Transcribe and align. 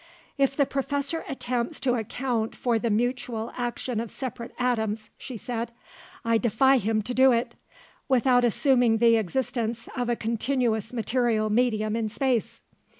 "If 0.35 0.55
the 0.55 0.65
Professor 0.65 1.23
attempts 1.29 1.79
to 1.81 1.93
account 1.93 2.55
for 2.55 2.79
the 2.79 2.89
mutual 2.89 3.53
action 3.55 3.99
of 3.99 4.09
separate 4.09 4.51
atoms," 4.57 5.11
she 5.15 5.37
said, 5.37 5.71
"I 6.25 6.39
defy 6.39 6.79
him 6.79 7.03
to 7.03 7.13
do 7.13 7.31
it, 7.31 7.53
without 8.09 8.43
assuming 8.43 8.97
the 8.97 9.15
existence 9.17 9.87
of 9.95 10.09
a 10.09 10.15
continuous 10.15 10.91
material 10.91 11.51
medium 11.51 11.95
in 11.95 12.09
space. 12.09 12.61